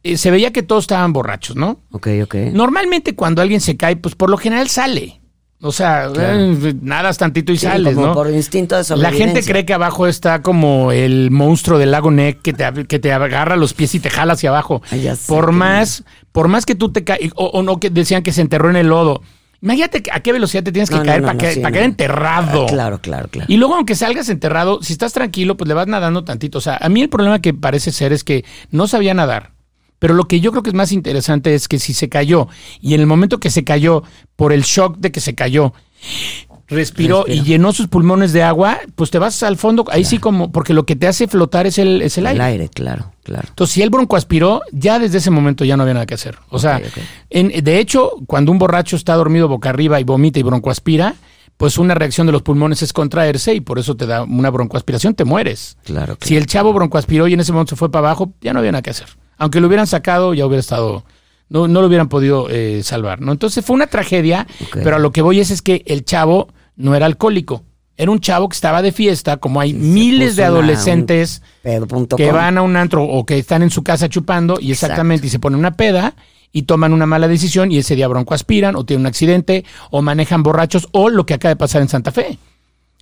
[0.03, 1.81] eh, se veía que todos estaban borrachos, ¿no?
[1.92, 2.35] Ok, ok.
[2.53, 5.20] Normalmente cuando alguien se cae, pues por lo general sale.
[5.64, 6.38] O sea, Claro.
[6.40, 8.14] eh, nadas tantito y Sí, sales, como ¿no?
[8.14, 12.42] por instinto de La gente cree que abajo está como el monstruo del lago Neck
[12.42, 14.83] que te, que te agarra los pies y te jala hacia abajo.
[14.90, 17.90] Ay, ya sé, por más, por más que tú te caes, o, o no que
[17.90, 19.22] decían que se enterró en el lodo.
[19.61, 21.72] Imagínate a qué velocidad te tienes que No, caer no, para, no, que- sí, para
[21.75, 22.64] caer enterrado.
[22.64, 23.46] Ah, claro, claro, claro.
[23.48, 26.59] Y luego, aunque salgas enterrado, si estás tranquilo, pues le vas nadando tantito.
[26.59, 29.53] O sea, a mí el problema que parece ser es que no sabía nadar.
[30.03, 32.49] Pero lo que yo creo que es más interesante es que si se cayó
[32.81, 34.03] y en el momento que se cayó,
[34.35, 35.73] por el shock de que se cayó,
[36.69, 40.51] respiró y llenó sus pulmones de agua, pues te vas al fondo, ahí sí como,
[40.51, 42.37] porque lo que te hace flotar es el, es el aire.
[42.38, 43.47] El aire, claro, claro.
[43.51, 46.37] Entonces, si él broncoaspiró, ya desde ese momento ya no había nada que hacer.
[46.49, 46.81] O sea,
[47.31, 51.15] en- de hecho, cuando un borracho está dormido boca arriba y vomita y broncoaspira,
[51.57, 55.15] pues una reacción de los pulmones es contraerse y por eso te da una broncoaspiración,
[55.15, 55.77] te mueres.
[55.85, 58.59] Claro, Si el chavo broncoaspiró y en ese momento se fue para abajo, ya no
[58.59, 59.07] había nada que hacer.
[59.38, 61.05] Aunque lo hubieran sacado, ya hubiera estado,
[61.49, 63.33] no, no lo hubieran podido eh, salvar, ¿no?
[63.33, 66.95] Entonces fue una tragedia, pero a lo que voy es, es que el chavo no
[66.95, 67.62] era alcohólico.
[67.97, 71.42] Era un chavo que estaba de fiesta, como hay miles de adolescentes
[72.16, 75.31] que van a un antro o que están en su casa chupando y exactamente y
[75.31, 76.14] se ponen una peda
[76.53, 80.03] y toman una mala decisión y ese día bronco aspiran o tienen un accidente o
[80.03, 82.38] manejan borrachos o lo que acaba de pasar en Santa Fe.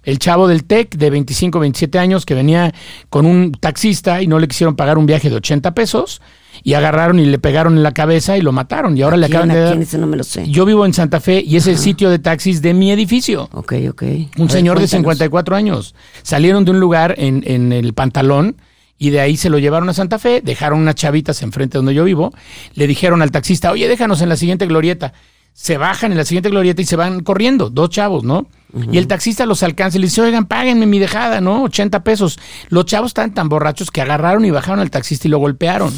[0.03, 2.73] El chavo del TEC de 25, 27 años que venía
[3.11, 6.23] con un taxista y no le quisieron pagar un viaje de 80 pesos
[6.63, 9.37] y agarraron y le pegaron en la cabeza y lo mataron y ahora le ¿Quién,
[9.37, 9.73] acaban de dar...
[9.73, 9.83] quién?
[9.83, 10.49] Ese no me lo sé.
[10.49, 13.49] Yo vivo en Santa Fe y es el sitio de taxis de mi edificio.
[13.53, 14.03] Ok, ok.
[14.03, 14.91] Un ver, señor de cuéntanos.
[14.91, 15.95] 54 años.
[16.23, 18.57] Salieron de un lugar en, en el pantalón
[18.99, 22.05] Y de ahí se lo llevaron a Santa Fe, dejaron unas chavitas enfrente donde yo
[22.05, 22.33] vivo,
[22.75, 25.13] le dijeron al taxista, oye, déjanos en la siguiente glorieta.
[25.53, 28.47] Se bajan en la siguiente glorieta y se van corriendo, dos chavos, ¿no?
[28.93, 31.65] Y el taxista los alcanza y le dice, oigan, páguenme mi dejada, ¿no?
[31.65, 32.39] 80 pesos.
[32.69, 35.93] Los chavos estaban tan borrachos que agarraron y bajaron al taxista y lo golpearon.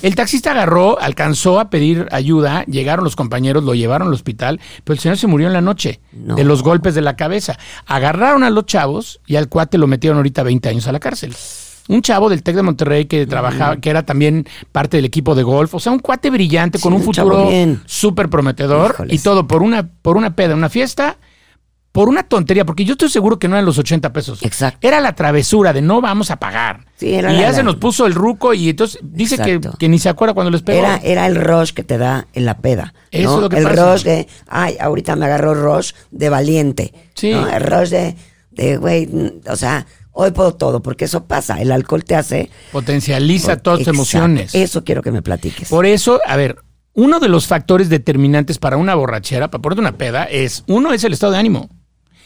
[0.00, 4.94] El taxista agarró, alcanzó a pedir ayuda, llegaron los compañeros, lo llevaron al hospital, pero
[4.94, 6.34] el señor se murió en la noche No.
[6.36, 7.58] de los golpes de la cabeza.
[7.86, 11.34] Agarraron a los chavos y al cuate lo metieron ahorita 20 años a la cárcel.
[11.88, 15.42] Un chavo del TEC de Monterrey que trabajaba, que era también parte del equipo de
[15.42, 17.48] golf, o sea, un cuate brillante con Sí, un futuro
[17.84, 19.20] súper prometedor Híjoles.
[19.20, 21.18] y todo por una, por una peda, una fiesta,
[21.92, 24.42] por una tontería, porque yo estoy seguro que no eran los 80 pesos.
[24.42, 24.78] Exacto.
[24.84, 26.86] Era la travesura de no vamos a pagar.
[26.96, 29.60] Sí, era y la- ya la- se nos puso el ruco y entonces dice que,
[29.78, 30.78] que ni se acuerda cuando les pegó.
[30.78, 32.94] Era, era el rush que te da en la peda.
[33.12, 33.36] Eso ¿no?
[33.36, 33.92] es lo que el pasa.
[33.92, 36.94] rush de, ay, ahorita me agarró rush de valiente.
[37.14, 37.30] Sí.
[37.30, 37.46] ¿no?
[37.46, 38.16] El rush de,
[38.50, 39.08] de, güey,
[39.48, 41.60] o sea, hoy puedo todo, porque eso pasa.
[41.60, 42.48] El alcohol te hace.
[42.72, 44.54] Potencializa todas tus emociones.
[44.54, 45.68] Eso quiero que me platiques.
[45.68, 46.56] Por eso, a ver,
[46.94, 51.04] uno de los factores determinantes para una borrachera, para ponerte una peda, es, uno es
[51.04, 51.68] el estado de ánimo.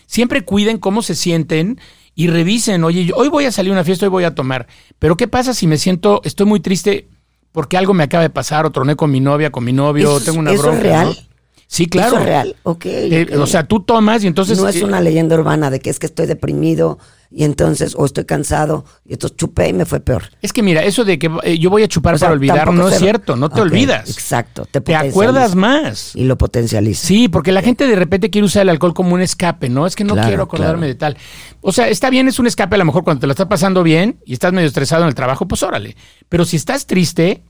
[0.07, 1.81] Siempre cuiden cómo se sienten
[2.15, 4.67] y revisen, oye, yo- hoy voy a salir a una fiesta, hoy voy a tomar,
[4.99, 7.09] pero ¿qué pasa si me siento, estoy muy triste
[7.53, 10.19] porque algo me acaba de pasar, o troné con mi novia, con mi novio, ¿Eso
[10.19, 10.83] es- tengo una eso es bronca?
[10.83, 11.07] real?
[11.09, 11.29] ¿no?
[11.67, 12.09] Sí, claro.
[12.13, 12.57] Eso es real.
[12.63, 12.87] Ok.
[12.87, 13.41] Eh, ok.
[13.41, 14.59] o sea, tú tomas y entonces...
[14.59, 16.99] no es una leyenda urbana de que es que estoy deprimido
[17.31, 20.25] y entonces, o estoy cansado, y entonces chupé y me fue peor.
[20.41, 22.73] Es que mira, eso de que eh, yo voy a chupar O sea, para olvidar
[22.73, 24.09] no es se- cierto, no te olvidas.
[24.09, 24.65] Exacto.
[24.71, 26.17] Te, acuerdas más.
[26.17, 27.07] Y lo potencializa.
[27.07, 29.87] Sí, porque la gente de repente quiere usar el alcohol como un escape, ¿no?
[29.87, 30.87] Es que no Claro, quiero acordarme claro.
[30.87, 31.17] de tal.
[31.61, 33.83] O sea, está bien, es un escape a lo mejor cuando te lo estás pasando
[33.83, 35.97] bien y estás medio estresado en el trabajo, pues órale.
[36.31, 37.43] Pero si estás triste,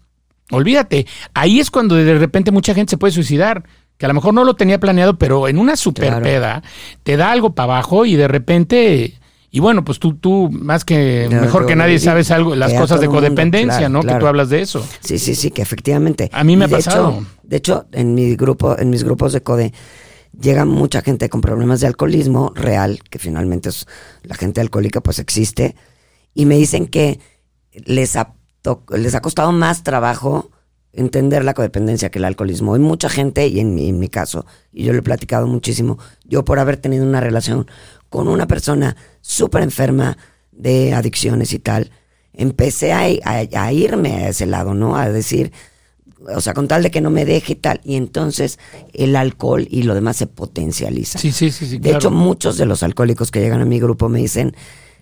[0.50, 1.06] olvídate.
[1.34, 3.64] Ahí es cuando de repente mucha gente se puede suicidar.
[3.96, 6.22] Que a lo mejor no lo tenía planeado, pero en una super Claro.
[6.22, 6.62] peda
[7.02, 9.17] te da algo para abajo y de repente.
[9.50, 13.06] Y bueno, pues tú, tú más que mejor que nadie sabes algo, las cosas de
[13.06, 14.00] mundo, codependencia, claro, ¿no?
[14.02, 14.87] Que tú hablas de eso.
[15.00, 16.28] Sí, sí, sí, que efectivamente.
[16.32, 17.11] A mí me Y ha pasado.
[17.11, 19.72] hecho- de hecho, en mi grupo, en mis grupos de CODE,
[20.38, 23.87] llega mucha gente con problemas de alcoholismo real, que finalmente es
[24.22, 25.74] la gente alcohólica, pues existe,
[26.34, 27.18] y me dicen que
[27.72, 28.34] les ha,
[28.94, 30.50] les ha costado más trabajo
[30.92, 32.74] entender la codependencia que el alcoholismo.
[32.74, 35.98] Hay mucha gente, y en mi, en mi caso, y yo lo he platicado muchísimo,
[36.24, 37.66] yo por haber tenido una relación
[38.11, 38.96] con una persona
[39.28, 40.16] súper enferma
[40.52, 41.90] de adicciones y tal,
[42.32, 44.96] empecé a, a- a irme a ese lado, ¿no?
[44.96, 45.52] A decir,
[46.34, 47.80] o sea, con tal de que no me deje y tal.
[47.84, 48.58] Y entonces
[48.94, 51.18] el alcohol y lo demás se potencializa.
[51.18, 51.76] Sí, sí, sí, sí.
[51.76, 51.98] de claro.
[51.98, 54.56] hecho, muchos de los alcohólicos que llegan a mi grupo me dicen,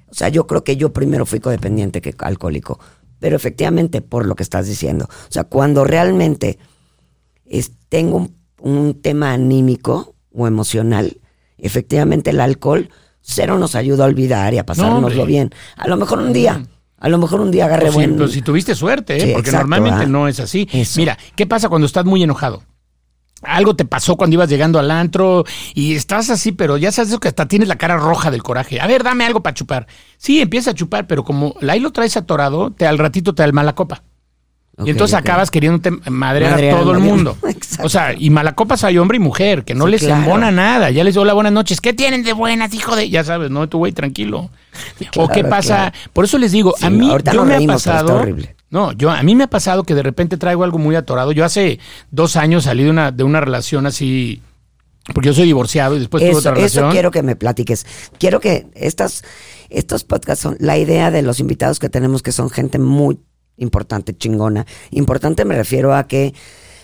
[0.08, 2.80] o sea, yo creo que yo primero fui codependiente que alcohólico.
[3.20, 5.06] Pero efectivamente, por lo que estás diciendo.
[5.08, 6.58] O sea, cuando realmente
[7.44, 11.20] es- tengo un, un tema anímico o emocional,
[11.58, 12.90] efectivamente el alcohol
[13.26, 15.50] cero nos ayuda a olvidar y a pasárnoslo bien.
[15.76, 16.62] A lo mejor un día,
[16.98, 18.16] a lo mejor un día agarré Pues sí, buen...
[18.16, 19.20] pero si tuviste suerte, ¿eh?
[19.20, 20.68] Sí, porque exacto, normalmente no es así.
[20.72, 21.00] Eso.
[21.00, 22.62] Mira, ¿qué pasa cuando estás muy enojado?
[23.42, 27.28] Algo te pasó cuando ibas llegando al antro y estás así, pero ya sabes que
[27.28, 28.80] hasta tienes la cara roja del coraje.
[28.80, 29.86] A ver, dame algo para chupar.
[30.16, 33.46] Sí, empieza a chupar, pero como ahí lo traes atorado, te al ratito te da
[33.46, 34.04] el mala copa.
[34.84, 37.36] Y entonces acabas queriéndote madrear Madrear, a todo el mundo.
[37.82, 40.22] O sea, y malacopas hay hombre y mujer, que no Sí, les claro.
[40.22, 40.90] embona nada.
[40.90, 41.80] Ya les digo hola, buenas noches.
[41.80, 43.08] ¿Qué tienen de buenas, hijo de...?
[43.08, 44.50] Ya sabes, no, tu güey, tranquilo.
[45.16, 45.76] o qué pasa...
[45.92, 45.96] claro.
[46.12, 48.16] Por eso les digo, Sí, a mí yo nos me ha reímos, pasado...
[48.16, 48.54] horrible.
[48.68, 51.32] No, yo a mí me ha pasado que de repente traigo algo muy atorado.
[51.32, 51.78] Yo hace
[52.10, 54.42] dos años salí de una, de una relación así...
[55.14, 56.90] Porque yo soy divorciado y después tuve Eso, otra eso relación.
[56.90, 57.86] quiero que me platiques.
[58.18, 59.22] Quiero que estas,
[59.70, 63.18] estos podcasts son la idea de los invitados que tenemos, que son gente muy
[63.56, 64.66] importante, chingona.
[64.90, 66.34] Importante me refiero a que,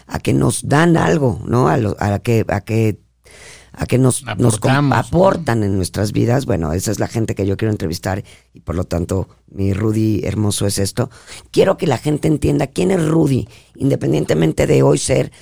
[0.07, 1.69] a que nos dan algo, ¿no?
[1.69, 2.99] A, lo- a que, a que,
[3.73, 4.61] a que nos, nos
[4.93, 6.45] aportan en nuestras vidas.
[6.47, 10.23] Bueno, esa es la gente que yo quiero entrevistar y por lo tanto mi Rudy
[10.25, 11.11] hermoso es esto.
[11.51, 15.33] Quiero que la gente entienda quién es Rudy, independientemente de hoy ser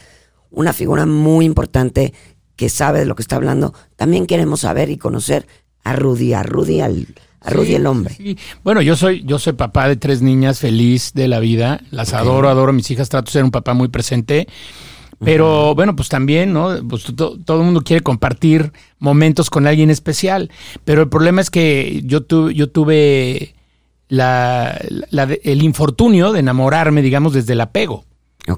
[0.51, 2.13] una figura muy importante
[2.57, 5.47] que sabe de lo que está hablando, también queremos saber y conocer
[5.83, 7.07] a Rudy, a Rudy, al,
[7.41, 8.15] a Rudy Sí, el hombre.
[8.15, 8.37] sí.
[8.65, 11.81] Bueno, yo soy, yo soy papá de tres niñas, feliz de la vida.
[11.91, 14.47] Las adoro, adoro a mis hijas, trato de ser un papá muy presente.
[15.23, 16.71] Pero bueno, pues también, ¿no?
[16.89, 20.51] Pues to- todo el mundo quiere compartir momentos con alguien especial.
[20.85, 23.55] Pero el problema es que yo, tu- yo tuve
[24.09, 28.05] la, la el infortunio de enamorarme, digamos, desde el apego.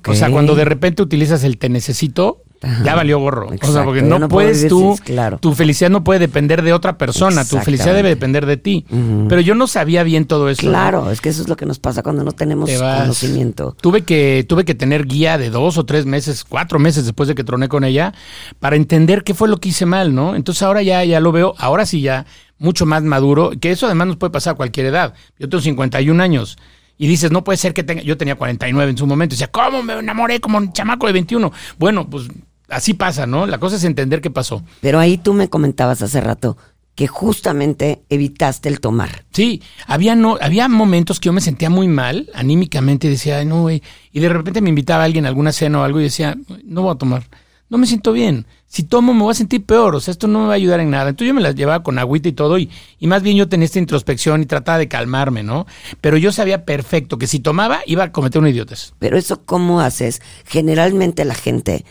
[0.07, 2.85] O sea, cuando de repente utilizas el te necesito, Ajá.
[2.85, 3.49] ya valió gorro.
[3.61, 5.39] o sea, porque no, puedes tú, claro.
[5.39, 8.87] tu felicidad no puede depender de otra persona, tu felicidad debe depender de ti.
[9.29, 10.63] Pero yo no sabía bien todo eso.
[10.65, 10.71] ¿no?
[10.71, 13.77] Claro, es que eso es lo que nos pasa cuando no tenemos Te conocimiento.
[13.81, 17.35] Tuve que, tuve que tener guía de dos o tres meses, cuatro meses después de
[17.35, 18.15] que troné con ella,
[18.61, 20.35] para entender qué fue lo que hice mal, ¿no?
[20.35, 22.27] Entonces ahora ya, ya lo veo, ahora sí ya
[22.59, 25.15] mucho más maduro, que eso además nos puede pasar a cualquier edad.
[25.39, 26.57] Yo tengo 51 años
[26.97, 29.51] y dices, no puede ser que tenga, yo tenía 49 en su momento, y decía,
[29.51, 31.53] ¿cómo me enamoré como un chamaco de 21?
[31.79, 32.29] Bueno, pues
[32.73, 33.47] así pasa, ¿no?
[33.47, 34.63] La cosa es entender qué pasó.
[34.81, 36.57] Pero ahí tú me comentabas hace rato
[36.95, 39.25] que justamente evitaste el tomar.
[39.33, 43.63] Sí, había no, había momentos que yo me sentía muy mal, anímicamente, decía, "Ay, no,
[43.63, 43.83] güey.
[44.13, 46.93] Y de repente me invitaba alguien a alguna cena o algo y decía, no voy
[46.95, 47.25] a tomar.
[47.71, 48.45] No me siento bien.
[48.67, 49.95] Si tomo me voy a sentir peor.
[49.95, 51.09] O sea, esto no me va a ayudar en nada.
[51.09, 53.65] Entonces yo me las llevaba con agüita y todo y, y más bien yo tenía
[53.65, 55.67] esta introspección y trataba de calmarme, ¿no?
[56.03, 58.93] Pero yo sabía perfecto que si tomaba iba a cometer un idiotes.
[58.99, 60.21] Pero eso, ¿cómo haces?
[60.45, 61.87] Generalmente la gente,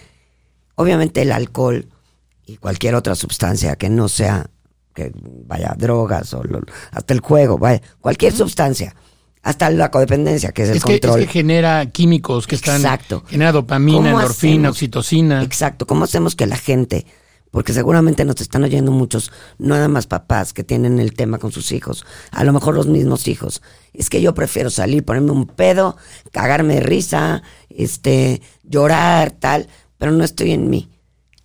[0.75, 1.87] obviamente el alcohol
[2.45, 4.49] y cualquier otra sustancia que no sea,
[4.93, 5.11] que
[5.45, 8.95] vaya, drogas o lo- hasta el juego, vaya, cualquier sustancia,
[9.43, 11.19] hasta la codependencia, que es el Es que, es control.
[11.21, 12.81] que genera químicos que están...
[12.81, 13.23] Exacto.
[13.27, 14.69] Genera dopamina, ¿Cómo endorfina, hacemos?
[14.71, 15.43] oxitocina.
[15.43, 17.05] Exacto, ¿cómo hacemos que la gente,
[17.49, 21.51] porque seguramente nos están oyendo muchos, no nada más papás que tienen el tema con
[21.51, 23.61] sus hijos, a lo mejor los mismos hijos,
[23.93, 25.97] es que yo prefiero salir, ponerme un pedo,
[26.31, 29.67] cagarme de risa, este, llorar, tal,
[30.01, 30.89] pero no estoy en mí.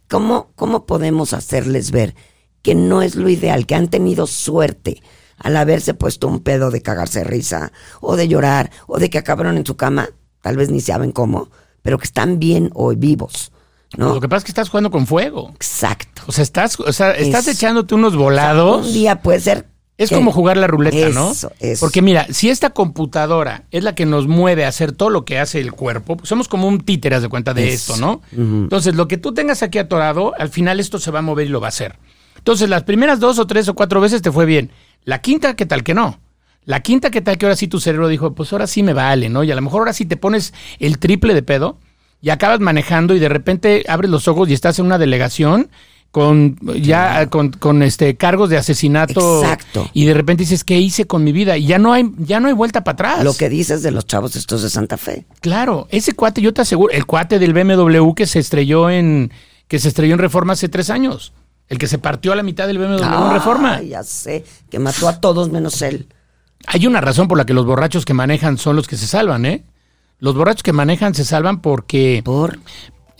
[0.09, 2.15] ¿Cómo, cómo podemos hacerles ver
[2.63, 5.03] que no es lo ideal, que han tenido suerte
[5.37, 9.19] al haberse puesto un pedo de cagarse de risa, o de llorar, o de que
[9.19, 10.09] acabaron en su cama,
[10.41, 11.51] tal vez ni saben cómo,
[11.83, 13.53] pero que están bien o vivos,
[13.99, 14.15] ¿no?
[14.15, 15.51] Lo que pasa es que estás jugando con fuego.
[15.57, 16.23] Exacto.
[16.27, 18.87] O sea, estás, o sea, estás Es- echándote unos volados.
[18.87, 19.67] Un día puede ser.
[19.99, 21.33] Es como jugar la ruleta, ¿no?
[21.33, 21.51] Eso.
[21.81, 25.39] Porque mira, si esta computadora es la que nos mueve a hacer todo lo que
[25.39, 27.95] hace el cuerpo, pues somos como un títere, haz de cuenta de Eso.
[27.95, 28.21] esto, ¿no?
[28.33, 31.51] Entonces, lo que tú tengas aquí atorado, al final esto se va a mover y
[31.51, 31.99] lo va a hacer.
[32.37, 34.71] Entonces, las primeras dos o tres o cuatro veces te fue bien.
[35.05, 36.21] La quinta, ¿qué tal que no?
[36.65, 39.29] La quinta, ¿qué tal que ahora sí tu cerebro dijo, pues ahora sí me vale,
[39.29, 39.45] ¿no?
[39.45, 41.79] Y a lo mejor ahora sí te pones el triple de pedo
[42.21, 45.71] y acabas manejando y de repente abres los ojos y estás en una delegación
[46.11, 49.91] con ya con, con este cargos de asesinato Exacto.
[49.93, 52.49] y de repente dices qué hice con mi vida y ya no hay ya no
[52.49, 55.27] hay vuelta para atrás Lo que dices de los chavos estos de Santa Fe.
[55.41, 59.31] claro ese cuate yo te aseguro el cuate del BMW que se estrelló en
[59.69, 61.35] que se estrelló en Reforma hace tres años
[61.69, 65.09] el que se partió a la mitad del BMW en Reforma ya sé, que mató
[65.09, 66.09] a todos menos él.
[66.67, 69.45] hay una razón por la que los borrachos que manejan son los que se salvan
[69.45, 69.65] eh
[70.19, 72.59] los borrachos que manejan se salvan porque Por.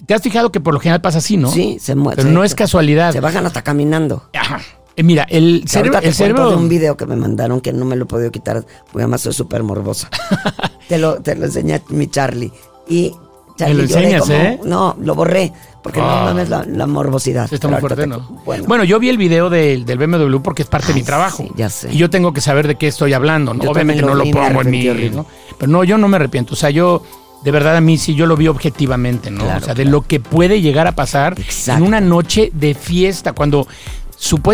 [0.05, 2.17] Te has fijado que por lo general pasa así no Sí, se muere.
[2.23, 4.25] pero no es casualidad Se bajan hasta caminando.
[4.35, 4.61] Ajá.
[4.99, 7.73] Eh, mira el cerebro Ahorita te el cerebro de un video que me mandaron que
[7.73, 10.09] no me lo he podido quitar porque además soy súper morbosa.
[10.89, 12.51] te, lo, te lo enseñé mi Charlie.
[12.89, 13.13] Y
[13.59, 14.61] Charlie Me lo enseñas, como- ¿eh?
[14.65, 16.21] No, lo borré porque Ah.
[16.21, 17.53] no mames la, la morbosidad.
[17.53, 18.19] Está muy fuerte, ¿no?
[18.19, 21.03] te- bueno, Bueno, yo vi el video del, del BMW porque es parte de mi
[21.03, 21.43] trabajo.
[21.43, 21.93] sí, ya sé.
[21.93, 23.53] Y yo tengo que saber de qué estoy hablando.
[23.55, 23.71] ¿no?
[23.71, 24.85] Obviamente no lo pongo en mi.
[25.11, 25.27] ¿no?
[25.59, 26.55] Pero no, yo no me arrepiento.
[26.55, 27.03] O sea, yo,
[27.47, 29.45] de verdad, a mí sí, yo lo vi objetivamente, ¿no?
[29.45, 31.81] Claro, o sea, de lo que puede llegar a pasar Exacto.
[31.81, 33.35] en una noche de fiesta.
[33.35, 33.69] Cuando.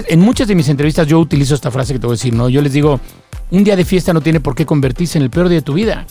[0.08, 2.50] en muchas de mis entrevistas yo utilizo esta frase que te voy a decir, ¿no?
[2.50, 3.00] Yo les digo:
[3.50, 5.72] un día de fiesta no tiene por qué convertirse en el peor día de tu
[5.72, 6.04] vida.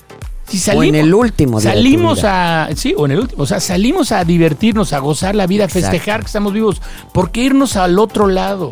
[0.47, 2.63] Si O en el último día de tu Salimos vida.
[2.63, 2.75] a.
[2.75, 3.43] Sí, o en el último.
[3.43, 6.81] O sea, salimos a divertirnos, a gozar la vida, a festejar que estamos vivos.
[7.13, 8.71] ¿Por qué irnos al otro lado?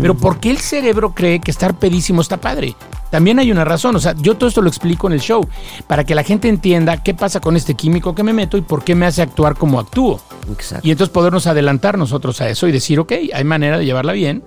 [0.00, 2.74] Pero ¿por qué el cerebro cree que estar pedísimo está padre?
[3.12, 3.94] También hay una razón.
[3.94, 5.46] O sea, yo todo esto lo explico en el show
[5.86, 8.82] para que la gente entienda qué pasa con este químico que me meto y por
[8.82, 10.18] qué me hace actuar como actúo.
[10.50, 10.88] Exacto.
[10.88, 14.42] Y entonces podernos adelantar nosotros a eso y decir, ok, hay manera de llevarla bien,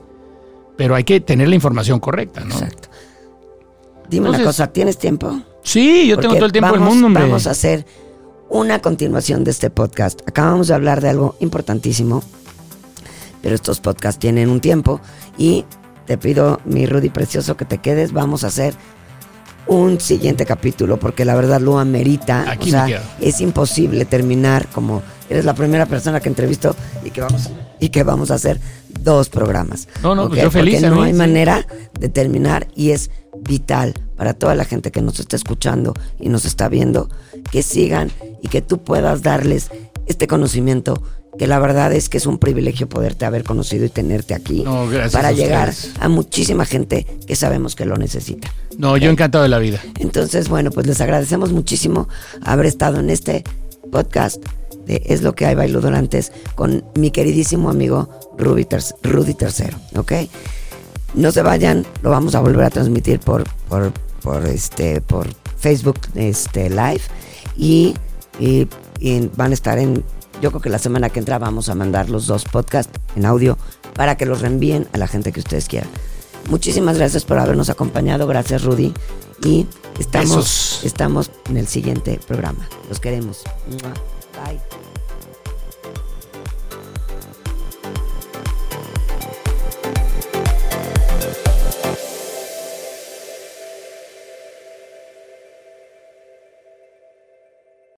[0.77, 2.55] pero hay que tener la información correcta, ¿no?
[2.55, 2.89] Exacto.
[4.09, 5.39] Dime una cosa, ¿tienes tiempo?
[5.61, 7.21] Sí, yo tengo todo el tiempo del mundo, hombre.
[7.21, 7.85] Vamos a hacer
[8.49, 10.21] una continuación de este podcast.
[10.27, 12.23] Acabamos de hablar de algo importantísimo,
[13.43, 15.01] pero estos podcasts tienen un tiempo
[15.37, 15.65] y
[16.05, 18.11] te pido, mi Rudy precioso, que te quedes.
[18.11, 18.73] Vamos a hacer
[19.67, 22.49] un siguiente capítulo porque la verdad lo amerita.
[22.49, 27.21] Aquí o sea, es imposible terminar como eres la primera persona que entrevisto y que
[27.21, 28.59] vamos y que vamos a hacer
[29.01, 29.87] dos programas.
[30.01, 30.43] No, no, pues ¿ok?
[30.45, 31.65] yo feliz, Porque no mí, hay manera
[31.99, 33.09] de terminar y es
[33.41, 37.09] vital para toda la gente que nos está escuchando y nos está viendo
[37.51, 39.69] que sigan y que tú puedas darles
[40.07, 41.01] este conocimiento
[41.37, 44.87] que la verdad es que es un privilegio poderte haber conocido y tenerte aquí No,
[45.11, 48.51] para a llegar a muchísima gente que sabemos que lo necesita.
[48.77, 49.81] No, yo encantado de la vida.
[49.99, 52.07] Entonces, bueno, pues les agradecemos muchísimo
[52.43, 53.43] haber estado en este
[53.91, 54.43] podcast
[54.85, 60.11] de Es lo que hay bailudorantes con mi queridísimo amigo Rudy, Ter- Rudy Tercero, ¿ok?
[61.15, 65.99] No se vayan, lo vamos a volver a transmitir por, por, por, este, por Facebook
[66.15, 67.01] este, Live
[67.57, 67.93] y,
[68.39, 68.67] y-
[68.99, 70.03] y van a estar en,
[70.41, 73.57] yo creo que la semana que entra vamos a mandar los dos podcasts en audio
[73.93, 75.89] para que los reenvíen a la gente que ustedes quieran.
[76.49, 78.93] Muchísimas gracias por habernos acompañado, gracias Rudy
[79.43, 79.67] y
[79.99, 80.81] estamos, Besos.
[80.83, 82.67] estamos en el siguiente programa.
[82.89, 83.43] Los queremos.
[83.67, 84.84] Bye.